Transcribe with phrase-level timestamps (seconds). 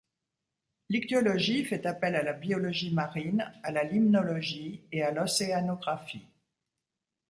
[0.89, 6.25] L'ichtyologie fait appel à la biologie marine, à la limnologie et à l'océanographie.